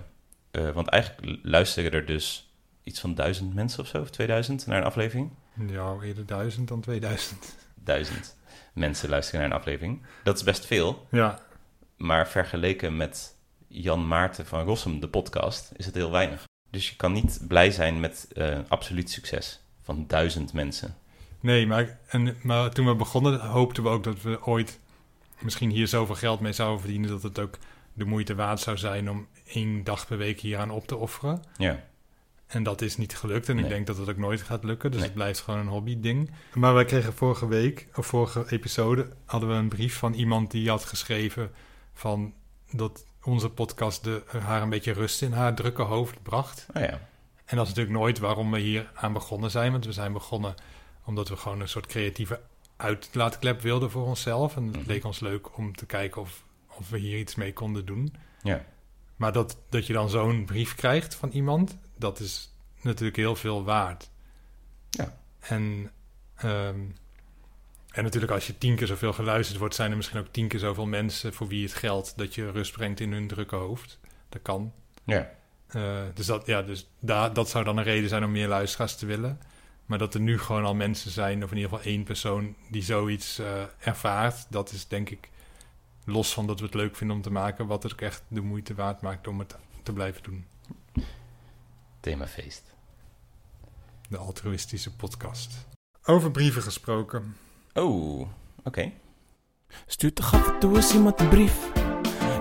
[0.51, 2.51] Eh, want eigenlijk luisteren er dus
[2.83, 5.29] iets van duizend mensen of zo, of 2000 naar een aflevering.
[5.67, 7.55] Ja, eerder duizend dan 2000.
[7.83, 8.37] Duizend
[8.73, 10.01] mensen luisteren naar een aflevering.
[10.23, 11.07] Dat is best veel.
[11.11, 11.39] Ja,
[11.97, 13.35] Maar vergeleken met
[13.67, 16.43] Jan Maarten van Rossum, de podcast, is het heel weinig.
[16.71, 20.95] Dus je kan niet blij zijn met eh, absoluut succes van duizend mensen.
[21.39, 24.79] nee, maar, en, maar toen we begonnen hoopten we ook dat we ooit
[25.39, 27.09] misschien hier zoveel geld mee zouden verdienen...
[27.09, 27.57] dat het ook
[27.93, 31.43] de moeite waard zou zijn om één dag per week hieraan op te offeren.
[31.57, 31.83] Ja,
[32.47, 33.49] En dat is niet gelukt.
[33.49, 34.89] En ik denk dat het ook nooit gaat lukken.
[34.91, 35.09] Dus Nee.
[35.09, 36.31] het blijft gewoon een hobby-ding.
[36.53, 40.69] Maar wij kregen vorige week, of vorige episode, hadden we een brief van iemand die
[40.69, 41.51] had geschreven
[41.93, 42.33] van
[42.71, 46.65] dat onze podcast de, haar een beetje rust in haar drukke hoofd bracht.
[46.73, 47.09] oh ja.
[47.45, 49.71] En dat is natuurlijk nooit waarom we hier aan begonnen zijn.
[49.71, 50.55] Want we zijn begonnen
[51.05, 52.39] omdat we gewoon een soort creatieve
[52.77, 54.55] uitlaatklep wilden voor onszelf.
[54.55, 54.87] En het Mhm.
[54.87, 56.43] leek ons leuk om te kijken of,
[56.77, 58.15] of we hier iets mee konden doen.
[58.43, 58.65] Ja,
[59.15, 63.63] Maar dat, dat je dan zo'n brief krijgt van iemand, dat is natuurlijk heel veel
[63.63, 64.09] waard.
[64.89, 65.17] Ja.
[65.39, 65.91] En,
[66.35, 66.79] ehm,
[67.91, 70.59] en natuurlijk als je tien keer zoveel geluisterd wordt, zijn er misschien ook tien keer
[70.59, 73.99] zoveel mensen voor wie het geldt dat je rust brengt in hun drukke hoofd.
[74.29, 74.73] Dat kan.
[75.03, 75.31] ja,
[75.67, 78.95] Eh, dus dat, ja, dus daar dat zou dan een reden zijn om meer luisteraars
[78.95, 79.39] te willen.
[79.85, 82.83] Maar dat er nu gewoon al mensen zijn, of in ieder geval één persoon die
[82.83, 85.29] zoiets eh, ervaart, dat is denk ik
[86.05, 88.41] los van dat we het leuk vinden om te maken, wat het ook echt de
[88.41, 90.45] moeite waard maakt om het te blijven doen.
[91.99, 92.63] themafeest.
[94.09, 95.67] De altruïstische podcast.
[96.03, 97.35] Over brieven gesproken.
[97.73, 98.27] Oh,
[98.63, 98.91] oké.
[99.85, 101.71] Stuurt toch af en toe eens iemand een brief.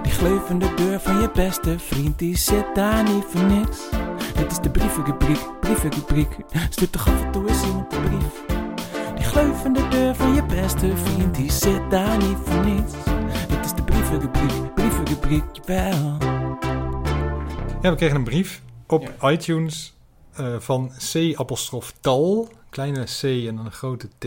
[0.03, 3.89] Die gleuvende deur van je beste vriend, die zit daar niet voor niks.
[4.35, 6.37] Dit is de brievenrubriek, brievenrubriek.
[6.71, 8.45] Stuurt toch af en toe eens iemand een brief.
[9.15, 12.95] Die gleuvende deur van je beste vriend, die zit daar niet voor niets.
[13.49, 16.17] Dit is de brievenrubriek, brievenrubriek, jawel.
[17.83, 19.95] Ja, we kregen een brief op iTunes
[20.33, 22.49] eh, van C apostrof tal.
[22.71, 24.27] Kleine C en een grote T,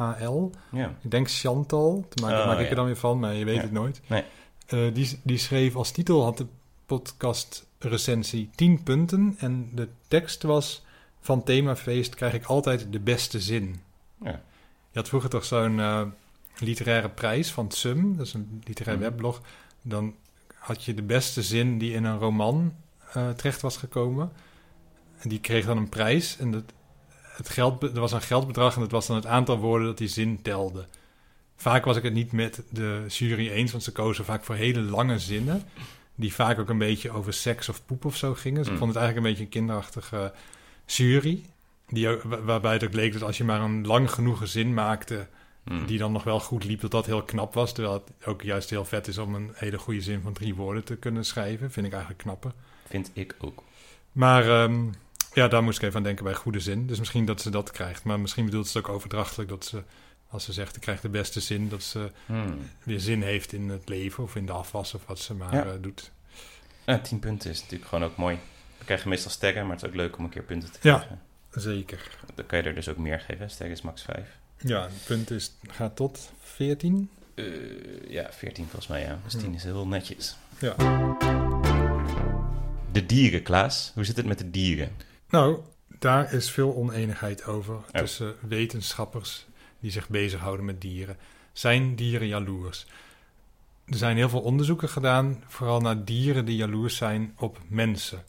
[0.00, 0.50] A-L.
[0.72, 2.70] Ja, Ik denk Chantal, daar maak, Oh, maak ik ja.
[2.70, 3.60] er dan weer van, maar je weet Ja.
[3.62, 4.00] het nooit.
[4.06, 4.24] Nee.
[4.66, 6.46] Eh, die, die schreef als titel, had de
[6.86, 9.34] podcast recensie 10 punten.
[9.38, 10.84] En de tekst was,
[11.20, 13.80] van themafeest krijg ik altijd de beste zin.
[14.24, 14.30] Ja.
[14.90, 16.02] Je had vroeger toch zo'n eh,
[16.58, 19.06] literaire prijs van SUM, dat is een literair Mhm.
[19.08, 19.40] weblog.
[19.82, 20.14] Dan
[20.54, 22.74] had je de beste zin die in een roman
[23.12, 24.32] eh, terecht was gekomen.
[25.18, 26.36] En die kreeg dan een prijs.
[26.38, 26.64] En dat,
[27.36, 30.08] het geld, er was een geldbedrag en dat was dan het aantal woorden dat die
[30.08, 30.86] zin telde.
[31.56, 34.80] Vaak was ik het niet met de jury eens, want ze kozen vaak voor hele
[34.80, 35.62] lange zinnen.
[36.14, 38.58] Die vaak ook een beetje over seks of poep of zo gingen.
[38.58, 38.78] Dus ik Mm.
[38.78, 40.32] vond het eigenlijk een beetje een kinderachtige
[40.86, 41.42] jury.
[41.88, 45.26] Die, wa- waarbij het ook leek dat als je maar een lang genoeg zin maakte,
[45.64, 45.86] Hm.
[45.86, 47.72] die dan nog wel goed liep, dat dat heel knap was.
[47.72, 50.84] Terwijl het ook juist heel vet is om een hele goede zin van drie woorden
[50.84, 51.70] te kunnen schrijven.
[51.70, 52.52] Vind ik eigenlijk knapper.
[52.88, 53.62] Vind ik ook.
[54.12, 54.84] Maar ehm,
[55.34, 56.86] ja, daar moest ik even aan denken bij goede zin.
[56.86, 58.04] Dus misschien dat ze dat krijgt.
[58.04, 59.82] Maar misschien bedoelt ze het ook overdrachtelijk dat ze,
[60.28, 62.50] als ze zegt ik krijg de beste zin, dat ze Hm.
[62.82, 65.64] weer zin heeft in het leven of in de afwas of wat ze maar Ja.
[65.64, 66.10] eh, doet.
[66.86, 68.38] Ja, tien punten is natuurlijk gewoon ook mooi.
[68.78, 70.94] We krijgen meestal sterren, maar het is ook leuk om een keer punten te Ja.
[70.96, 71.20] krijgen.
[71.50, 72.18] Zeker.
[72.34, 73.50] Dan kan je er dus ook meer geven.
[73.50, 74.28] Sterren is max 5.
[74.58, 77.10] Ja, het punt is, gaat tot 14.
[78.08, 79.18] ja, 14 volgens mij, ja.
[79.24, 79.38] Dus Ja.
[79.38, 80.36] 10 is heel netjes.
[80.58, 80.74] Ja.
[82.92, 83.90] De dieren, Klaas.
[83.94, 84.90] Hoe zit het met de dieren?
[85.32, 85.58] Nou,
[85.98, 89.46] daar is veel oneenigheid over tussen wetenschappers
[89.80, 91.16] die zich bezighouden met dieren.
[91.52, 92.86] Zijn dieren jaloers?
[93.84, 98.22] Er zijn heel veel onderzoeken gedaan, vooral naar dieren die jaloers zijn op mensen.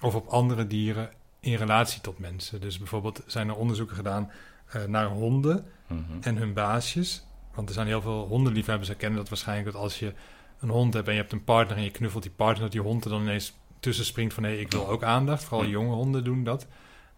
[0.00, 2.60] Of op andere dieren in relatie tot mensen.
[2.60, 4.30] Dus bijvoorbeeld zijn er onderzoeken gedaan
[4.66, 6.02] eh, naar honden Mhm.
[6.20, 7.24] en hun baasjes.
[7.54, 10.12] Want er zijn heel veel hondenliefhebbers herkennen dat waarschijnlijk dat als je
[10.60, 12.80] een hond hebt en je hebt een partner en je knuffelt die partner, dat die
[12.80, 13.52] hond er dan ineens
[13.86, 15.44] tussen springt van hé, ik wil ook aandacht.
[15.44, 16.66] Vooral jonge honden doen dat.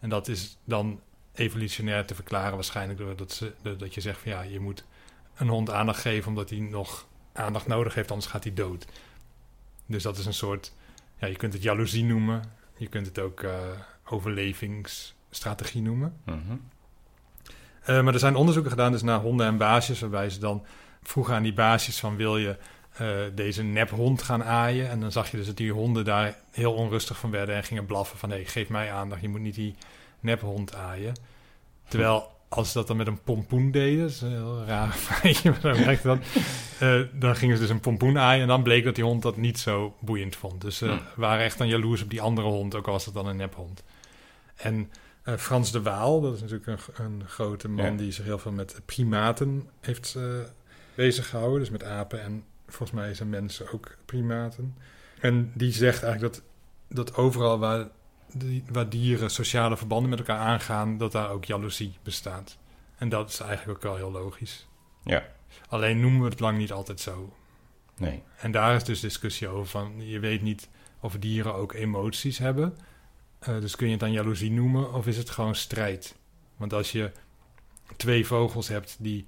[0.01, 1.01] En dat is dan
[1.35, 4.85] evolutionair te verklaren waarschijnlijk doordat ze, dat je zegt van ja, je moet
[5.37, 8.87] een hond aandacht geven omdat hij nog aandacht nodig heeft, anders gaat hij dood.
[9.87, 10.73] Dus dat is een soort,
[11.19, 12.43] ja, je kunt het jaloezie noemen.
[12.77, 13.53] Je kunt het ook eh,
[14.05, 16.17] overlevingsstrategie noemen.
[16.25, 16.37] Mhm.
[17.83, 20.65] Eh, maar er zijn onderzoeken gedaan dus naar honden en baasjes, waarbij ze dan
[21.03, 22.57] vroegen aan die baasjes van wil je
[22.99, 24.91] eh, deze nephond gaan aaien?
[24.91, 27.87] En dan zag je dus dat die honden daar heel onrustig van werden en gingen
[27.87, 29.75] blaffen van nee, geef mij aandacht, je moet niet die
[30.21, 31.15] nephond aaien.
[31.89, 35.51] Terwijl als ze dat dan met een pompoen deden, dat is een heel raar feitje,
[35.51, 36.19] maar zo werkt dat.
[36.79, 39.37] eh, dan gingen ze dus een pompoen aaien en dan bleek dat die hond dat
[39.37, 40.61] niet zo boeiend vond.
[40.61, 41.01] Dus ze Hmm.
[41.17, 43.83] waren echt dan jaloers op die andere hond, ook al was het dan een nephond.
[44.57, 44.91] En
[45.23, 46.67] eh, Frans de Waal, dat is natuurlijk
[46.99, 47.97] een, een grote man Ja.
[47.99, 50.23] die zich heel veel met primaten heeft eh
[50.95, 51.59] bezig gehouden.
[51.61, 54.77] Dus met apen en volgens mij zijn mensen ook primaten.
[55.21, 56.43] En die zegt eigenlijk dat,
[56.89, 57.89] dat overal waar,
[58.33, 62.59] die, waar dieren sociale verbanden met elkaar aangaan, dat daar ook jaloezie bestaat.
[62.97, 64.67] En dat is eigenlijk ook wel heel logisch.
[65.05, 65.27] Ja.
[65.69, 67.35] Alleen noemen we het lang niet altijd zo.
[67.97, 68.23] Nee.
[68.37, 70.69] En daar is dus discussie over van, je weet niet
[71.01, 72.77] of dieren ook emoties hebben.
[73.39, 76.17] Eh, dus kun je het dan jaloezie noemen of is het gewoon strijd?
[76.57, 77.13] Want als je
[77.97, 79.27] twee vogels hebt die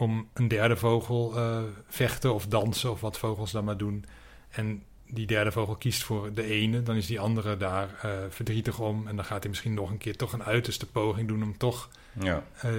[0.00, 4.04] om een derde vogel eh, vechten of dansen of wat vogels dan maar doen.
[4.50, 8.78] En die derde vogel kiest voor de ene, dan is die andere daar eh, verdrietig
[8.78, 9.06] om.
[9.08, 11.88] En dan gaat hij misschien nog een keer toch een uiterste poging doen om toch
[12.20, 12.44] Ja.
[12.62, 12.72] eh,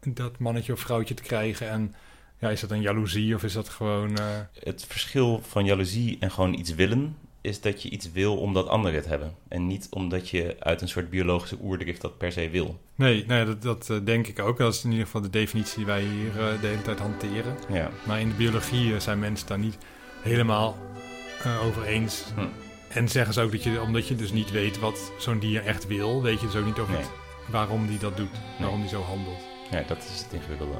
[0.00, 1.68] dat mannetje of vrouwtje te krijgen.
[1.68, 1.94] En
[2.38, 4.18] ja, is dat een jaloezie of is dat gewoon...
[4.58, 8.96] Het verschil van jaloezie en gewoon iets willen is dat je iets wil omdat anderen
[8.98, 9.34] het hebben.
[9.48, 12.78] En niet omdat je uit een soort biologische oerdrift dat per se wil.
[12.94, 14.58] Nee, nee dat, dat eh, denk ik ook.
[14.58, 17.56] Dat is in ieder geval de definitie die wij hier eh, de hele tijd hanteren.
[17.72, 17.90] Ja.
[18.06, 19.78] Maar in de biologie eh, zijn mensen daar niet
[20.22, 20.76] helemaal
[21.42, 22.24] eh, over eens.
[22.34, 22.40] Hm.
[22.88, 25.86] En zeggen ze ook dat je, omdat je dus niet weet wat zo'n dier echt
[25.86, 27.02] wil, weet je dus ook niet over Nee.
[27.50, 29.40] waarom die dat doet, waarom die zo handelt.
[29.70, 30.78] ja, dat is het ingewikkelde.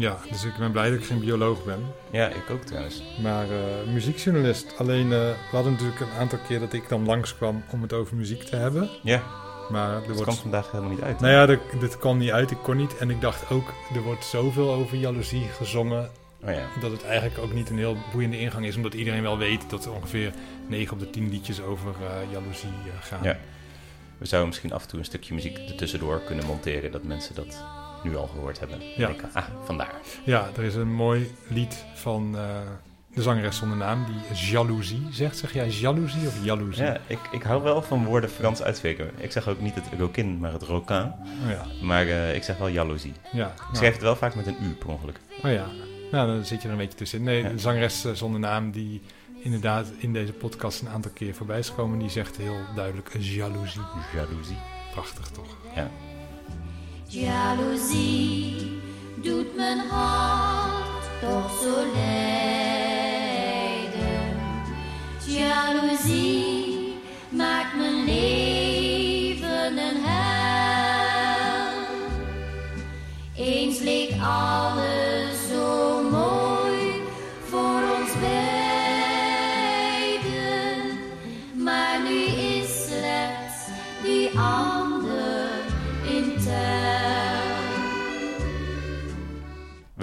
[0.00, 3.02] Ja, dus ik ben blij dat ik geen bioloog ben, Ja, ik ook trouwens.
[3.22, 4.74] maar eh, muziekjournalist.
[4.78, 8.16] Alleen, eh, we hadden natuurlijk een aantal keer dat ik dan langskwam om het over
[8.16, 8.88] muziek te hebben.
[9.02, 9.22] Ja,
[9.70, 11.20] Maar er dat wordt kwam vandaag helemaal niet uit.
[11.20, 12.96] Nou ja, dat- dit kwam niet uit, ik kon niet.
[12.96, 16.10] En ik dacht ook, er wordt zoveel over jaloezie gezongen...
[16.44, 16.66] Oh ja.
[16.80, 18.76] dat het eigenlijk ook niet een heel boeiende ingang is...
[18.76, 20.32] omdat iedereen wel weet dat er ongeveer
[20.68, 22.68] 9 op de 10 liedjes over eh, jaloezie
[23.00, 23.18] gaan.
[23.22, 23.38] Ja.
[24.18, 26.92] We zouden misschien af en toe een stukje muziek ertussendoor kunnen monteren...
[26.92, 27.64] dat mensen dat
[28.04, 28.80] nu al gehoord hebben.
[28.80, 29.06] En Ja.
[29.06, 29.94] denken, ah, vandaar.
[30.24, 32.44] Ja, er is een mooi lied van eh,
[33.14, 34.04] de zangeres zonder naam...
[34.06, 35.36] die jaloezie zegt.
[35.38, 36.84] Zeg jij jaloezie of jaloezie?
[36.84, 39.10] Ja, ik, ik hou wel van woorden Frans uitspreken.
[39.16, 40.96] Ik zeg ook niet het rokin, maar het rokin.
[40.96, 43.12] Oh ja, Maar eh, ik zeg wel jaloezie.
[43.32, 43.46] ja.
[43.46, 45.20] Ik nou, schrijf het wel vaak met een u per ongeluk.
[45.44, 45.66] Oh ja,
[46.10, 47.24] nou dan zit je er een beetje tussenin.
[47.24, 49.02] Nee, de zangeres eh, zonder naam die
[49.42, 51.98] inderdaad in deze podcast een aantal keer voorbij is gekomen...
[51.98, 53.82] die zegt heel duidelijk jaloezie.
[54.14, 54.58] Jaloezie.
[54.92, 55.56] Prachtig toch?
[55.74, 55.90] Ja.
[57.12, 58.80] Jaloezie
[59.16, 63.20] doet mijn hart toch zo lijden.
[65.26, 66.94] Jaloezie
[67.28, 71.72] maakt mijn leven een hel.
[73.36, 75.09] Eens leek alles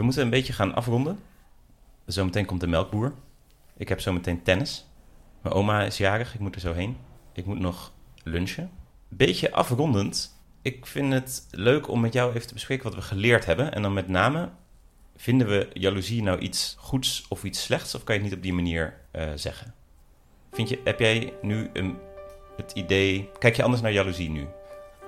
[0.07, 1.19] moeten een beetje gaan afronden.
[2.05, 3.13] Zometeen komt de melkboer.
[3.77, 4.85] Ik heb zometeen tennis.
[5.41, 6.97] Mijn oma is jarig, ik moet er zo heen.
[7.33, 7.91] Ik moet nog
[8.23, 8.71] lunchen.
[9.07, 10.39] Beetje afrondend.
[10.61, 13.73] Ik vind het leuk om met jou even te bespreken wat we geleerd hebben.
[13.73, 14.49] En dan met name,
[15.15, 17.95] vinden we jaloezie nou iets goeds of iets slechts?
[17.95, 19.73] Of kan je het niet op die manier eh, zeggen?
[20.51, 21.97] Vind je, heb jij nu een,
[22.57, 23.29] het idee...
[23.39, 24.47] Kijk je anders naar jaloezie nu?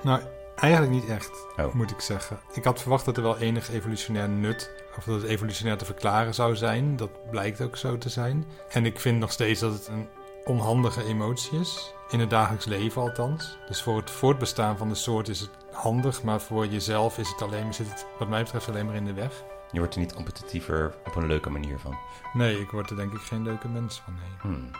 [0.03, 0.21] Nou,
[0.55, 1.73] eigenlijk niet echt, Oh.
[1.73, 2.39] moet ik zeggen.
[2.53, 6.33] Ik had verwacht dat er wel enig evolutionair nut, of dat het evolutionair te verklaren
[6.33, 6.95] zou zijn.
[6.95, 8.45] Dat blijkt ook zo te zijn.
[8.69, 10.07] En ik vind nog steeds dat het een
[10.45, 11.93] onhandige emotie is.
[12.09, 13.57] In het dagelijks leven althans.
[13.67, 17.41] Dus voor het voortbestaan van de soort is het handig, maar voor jezelf is het
[17.41, 19.43] alleen, zit het wat mij betreft alleen maar in de weg.
[19.71, 21.97] Je wordt er niet competitiever op een leuke manier van.
[22.33, 24.13] Nee, ik word er denk ik geen leuke mens van.
[24.13, 24.71] Nee, Hmm.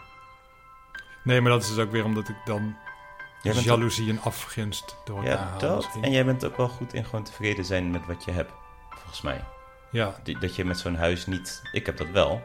[1.24, 2.76] nee maar dat is dus ook weer omdat ik dan
[3.42, 5.90] Jij bent jaloezie en afgunst door elkaar Ja, haal dat.
[6.02, 8.52] En jij bent ook wel goed in gewoon tevreden zijn met wat je hebt,
[8.90, 9.44] volgens mij.
[9.92, 11.62] Ja, Dat je met zo'n huis niet...
[11.72, 12.42] Ik heb dat wel.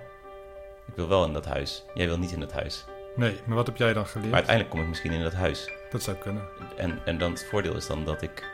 [0.87, 1.85] Ik wil wel in dat huis.
[1.94, 2.85] Jij wil niet in dat huis.
[3.16, 4.30] nee, maar wat heb jij dan geleerd?
[4.30, 5.70] Maar uiteindelijk kom ik misschien in dat huis.
[5.90, 6.42] Dat zou kunnen.
[6.76, 8.44] En, en dan het voordeel is dan dat ik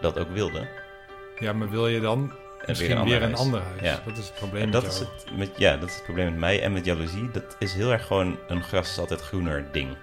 [0.00, 0.68] dat ook wilde.
[1.38, 3.80] Ja, maar wil je dan En misschien weer een ander huis?
[3.80, 4.00] Ja.
[4.06, 5.10] Dat is het probleem En met dat is, jou.
[5.14, 7.30] het, met, ja, dat is het probleem met mij en met jaloezie.
[7.30, 9.96] Dat is heel erg gewoon een gras is altijd groener ding.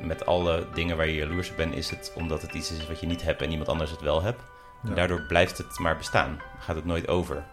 [0.00, 3.00] Met alle dingen waar je jaloers op bent, is het omdat het iets is wat
[3.00, 4.40] je niet hebt en iemand anders het wel hebt.
[4.82, 6.40] Daardoor blijft het maar bestaan.
[6.58, 7.44] Gaat het nooit over.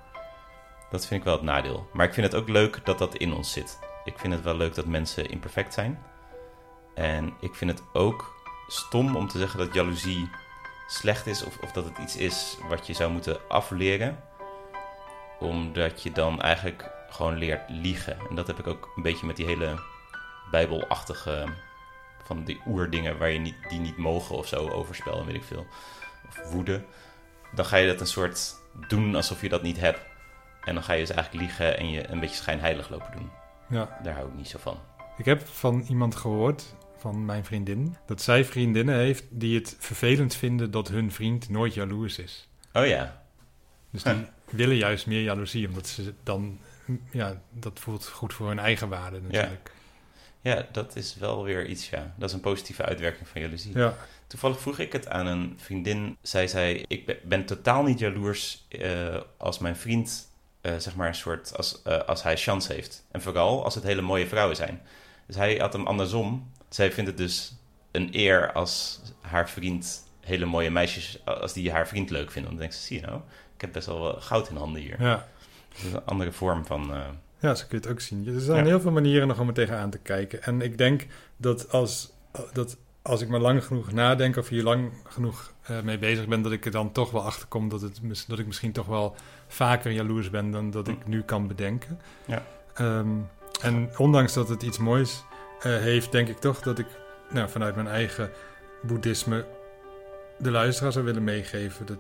[0.90, 1.90] Dat vind ik wel het nadeel.
[1.94, 3.80] Maar ik vind het ook leuk dat dat in ons zit.
[4.04, 6.00] Ik vind het wel leuk dat mensen imperfect zijn.
[6.96, 8.36] En ik vind het ook
[8.68, 10.30] stom om te zeggen dat jaloezie
[10.88, 14.20] slecht is of, of dat het iets is wat je zou moeten afleren.
[15.40, 18.18] Omdat je dan eigenlijk gewoon leert liegen.
[18.30, 19.80] En dat heb ik ook een beetje met die hele
[20.52, 21.46] bijbelachtige
[22.24, 25.44] van die oerdingen waar je niet, die niet mogen of zo overspel en weet ik
[25.44, 25.66] veel.
[26.28, 26.86] Of woede.
[27.56, 28.56] Dan ga je dat een soort
[28.88, 30.00] doen alsof je dat niet hebt.
[30.64, 33.30] En dan ga je dus eigenlijk liegen en je een beetje schijnheilig lopen doen.
[33.70, 34.00] Ja.
[34.04, 34.80] Daar hou ik niet zo van.
[35.18, 40.36] Ik heb van iemand gehoord, van mijn vriendin, dat zij vriendinnen heeft die het vervelend
[40.36, 42.50] vinden dat hun vriend nooit jaloers is.
[42.74, 43.24] Oh ja,
[43.90, 46.60] Dus die willen juist meer jaloezie, omdat ze dan,
[47.12, 49.72] ja, dat voelt goed voor hun eigen waarde natuurlijk.
[49.74, 49.79] ja,
[50.72, 52.14] dat is wel weer iets, ja.
[52.18, 53.78] Dat is een positieve uitwerking van jaloezie.
[53.78, 53.94] Ja,
[54.30, 56.18] Toevallig vroeg ik het aan een vriendin.
[56.22, 61.16] Zij zei, ik ben, totaal niet jaloers eh, als mijn vriend, eh, zeg maar, een
[61.16, 63.06] soort, als, eh, als hij chance heeft.
[63.12, 64.82] En vooral als het hele mooie vrouwen zijn.
[65.26, 66.52] Dus hij had hem andersom.
[66.70, 67.54] Zij vindt het dus
[67.92, 72.52] een eer als haar vriend hele mooie meisjes, als die haar vriend leuk vinden.
[72.52, 73.22] Dan denkt ze, zie je nou,
[73.56, 75.02] ik heb best wel goud in handen hier.
[75.02, 75.28] ja.
[75.70, 76.94] Dat is een andere vorm van...
[77.40, 78.28] Ja, zo kun je het ook zien.
[78.28, 78.66] Er zijn Ja.
[78.66, 80.44] heel veel manieren nog om er tegenaan te kijken.
[80.44, 81.06] En ik denk
[81.38, 82.12] dat als,
[82.54, 86.42] dat als ik maar lang genoeg nadenk of hier lang genoeg eh, mee bezig ben,
[86.42, 89.16] dat ik er dan toch wel achter kom dat, het, dat ik misschien toch wel
[89.48, 92.00] vaker jaloers ben dan dat ik nu kan bedenken.
[92.26, 92.44] Ja.
[92.74, 93.10] Ehm,
[93.62, 95.24] en ondanks dat het iets moois
[95.60, 96.88] eh, heeft, denk ik toch dat ik
[97.30, 98.32] nou, vanuit mijn eigen
[98.82, 99.46] boeddhisme
[100.38, 101.86] de luisteraar zou willen meegeven.
[101.86, 101.98] Dat,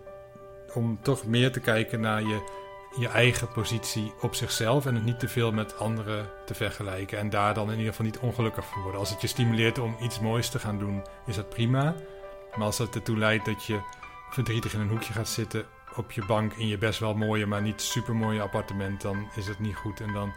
[0.73, 2.49] om toch meer te kijken naar je
[2.97, 7.17] je eigen positie op zichzelf en het niet te veel met anderen te vergelijken.
[7.17, 8.99] En daar dan in ieder geval niet ongelukkig van worden.
[8.99, 11.95] Als het je stimuleert om iets moois te gaan doen, is dat prima.
[12.55, 13.79] Maar als het ertoe leidt dat je
[14.29, 17.61] verdrietig in een hoekje gaat zitten op je bank in je best wel mooie, maar
[17.61, 20.01] niet super mooie appartement, dan is het niet goed.
[20.01, 20.33] En dan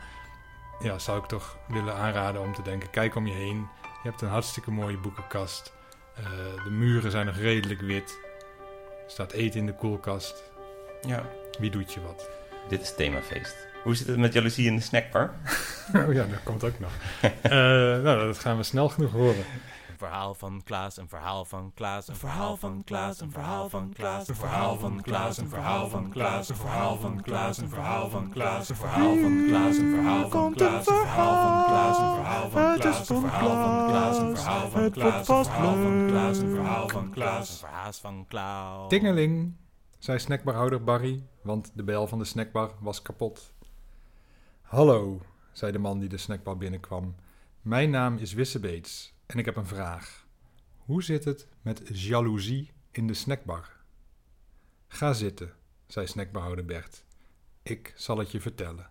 [0.81, 3.69] ja, zou ik toch willen aanraden om te denken: kijk om je heen.
[4.03, 5.73] Je hebt een hartstikke mooie boekenkast.
[6.15, 6.25] Eh,
[6.65, 8.19] de muren zijn nog redelijk wit.
[9.05, 10.43] Er staat eten in de koelkast.
[11.01, 11.25] ja,
[11.59, 12.42] Wie doet je wat?
[12.69, 13.55] Dit is themafeest.
[13.83, 15.35] Hoe zit het met jaloezie in de snackbar?
[16.07, 16.91] Oh ja, dat komt ook nog.
[17.43, 19.45] Eh, nou, dat gaan we snel genoeg horen.
[19.91, 23.93] Een verhaal van Klaas, een verhaal van Klaas, een verhaal van Klaas, een verhaal van
[23.93, 28.09] Klaas, een verhaal van Klaas, een verhaal van Klaas, een verhaal van Klaas, een verhaal
[28.09, 32.07] van Klaas, een verhaal van Klaas, een verhaal van Klaas, een verhaal van Klaas, een
[32.07, 36.39] verhaal van Klaas, een verhaal van Klaas, een verhaal van Klaas, een verhaal van Klaas,
[36.39, 38.89] een verhaal van Klaas, een verhaal van Klaas.
[38.89, 39.55] Tingeling,
[40.03, 43.53] zei snackbarhouder Barry, want de bel van de snackbar was kapot.
[44.61, 47.15] Hallo, zei de man die de snackbar binnenkwam.
[47.61, 50.27] Mijn naam is Wissebeets en ik heb een vraag.
[50.77, 53.77] Hoe zit het met jaloezie in de snackbar?
[54.89, 55.55] Ga zitten,
[55.87, 57.05] zei snackbarhouder Bert.
[57.63, 58.91] Ik zal het je vertellen.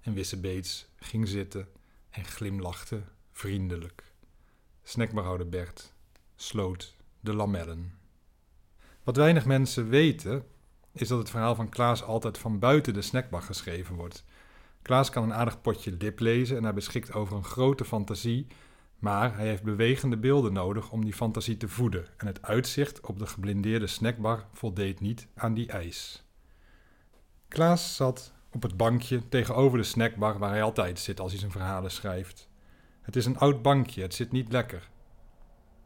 [0.00, 1.68] En Wissebeets ging zitten
[2.10, 4.12] en glimlachte vriendelijk.
[4.82, 5.92] Snackbarhouder Bert
[6.34, 8.04] sloot de lamellen.
[9.06, 10.44] Wat weinig mensen weten,
[10.92, 14.24] is dat het verhaal van Klaas altijd van buiten de snackbar geschreven wordt.
[14.82, 18.46] Klaas kan een aardig potje dip lezen en hij beschikt over een grote fantasie,
[18.98, 23.18] maar hij heeft bewegende beelden nodig om die fantasie te voeden en het uitzicht op
[23.18, 26.24] de geblindeerde snackbar voldeed niet aan die eis.
[27.48, 31.52] Klaas zat op het bankje tegenover de snackbar waar hij altijd zit als hij zijn
[31.52, 32.48] verhalen schrijft.
[33.00, 34.90] Het is een oud bankje, het zit niet lekker.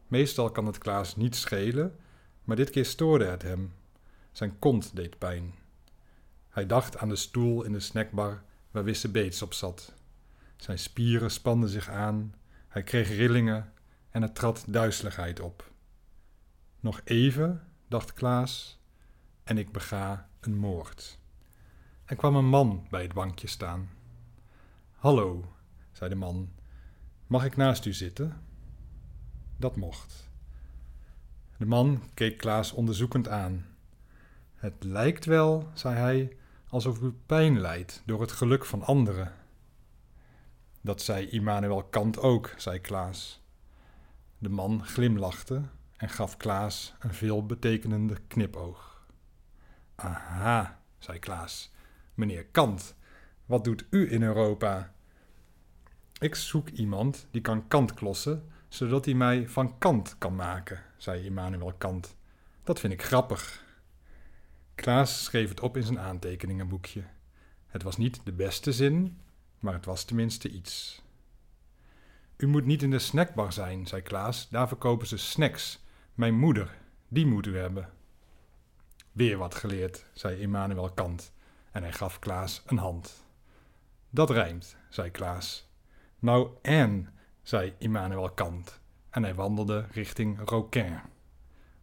[0.07, 1.95] Meestal kan het Klaas niet schelen,
[2.43, 3.73] maar dit keer stoorde het hem.
[4.31, 5.53] Zijn kont deed pijn.
[6.49, 9.93] Hij dacht aan de stoel in de snackbar waar Wisse Beets op zat.
[10.55, 12.35] Zijn spieren spanden zich aan,
[12.67, 13.73] hij kreeg rillingen
[14.09, 15.71] en er trad duizeligheid op.
[16.79, 18.79] Nog even, dacht Klaas,
[19.43, 21.19] en ik bega een moord.
[22.05, 23.89] Er kwam een man bij het bankje staan.
[24.91, 25.53] Hallo,
[25.91, 26.51] zei de man,
[27.27, 28.43] mag ik naast u zitten?
[29.57, 30.30] Dat mocht.
[31.61, 33.65] De man keek Klaas onderzoekend aan.
[34.55, 39.33] Het lijkt wel, zei hij, alsof u pijn lijdt door het geluk van anderen.
[40.81, 43.43] Dat zei Immanuel Kant ook, zei Klaas.
[44.37, 45.61] De man glimlachte
[45.97, 49.07] en gaf Klaas een veelbetekenende knipoog.
[49.95, 51.73] Aha, zei Klaas.
[52.13, 52.95] Meneer Kant,
[53.45, 54.93] wat doet u in Europa?
[56.19, 61.25] Ik zoek iemand die kan Kant klossen, zodat hij mij van Kant kan maken, zei
[61.25, 62.15] Immanuel Kant.
[62.63, 63.65] Dat vind ik grappig.
[64.75, 67.03] Klaas schreef het op in zijn aantekeningenboekje.
[67.67, 69.19] Het was niet de beste zin,
[69.59, 71.01] maar het was tenminste iets.
[72.37, 74.49] U moet niet in de snackbar zijn, zei Klaas.
[74.49, 75.83] Daar verkopen ze snacks.
[76.13, 76.77] Mijn moeder,
[77.07, 77.89] die moet u hebben.
[79.11, 81.33] Weer wat geleerd, zei Immanuel Kant.
[81.71, 83.25] En hij gaf Klaas een hand.
[84.09, 85.69] Dat rijmt, zei Klaas.
[86.19, 88.80] Nou en, zei Immanuel Kant.
[89.11, 90.99] En hij wandelde richting Roquin.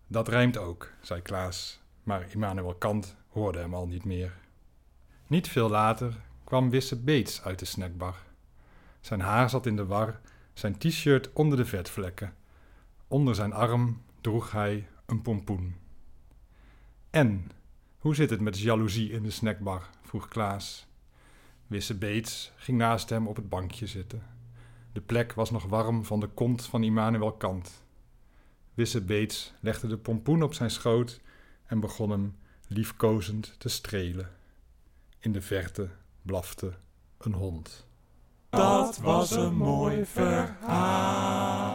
[0.06, 1.80] Dat rijmt ook, zei Klaas.
[2.02, 4.32] Maar Immanuel Kant hoorde hem al niet meer.
[5.26, 8.16] Niet veel later kwam Wisse Beets uit de snackbar.
[9.00, 10.20] Zijn haar zat in de war,
[10.52, 12.34] zijn t-shirt onder de vetvlekken.
[13.08, 15.76] Onder zijn arm droeg hij een pompoen.
[17.10, 17.50] En,
[17.98, 19.88] Hoe zit het met jaloezie in de snackbar?
[20.02, 20.86] vroeg Klaas.
[21.66, 24.37] Wisse Beets ging naast hem op het bankje zitten.
[24.92, 27.84] De plek was nog warm van de kont van Immanuel Kant.
[28.74, 31.20] Wisse Beets legde de pompoen op zijn schoot
[31.66, 32.36] en begon hem
[32.66, 34.30] liefkozend te strelen.
[35.18, 35.88] In de verte
[36.22, 36.72] blafte
[37.18, 37.86] een hond.
[38.50, 41.67] Dat was een mooi verhaal.